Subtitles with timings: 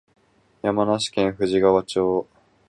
[0.63, 2.27] 山梨県富士川町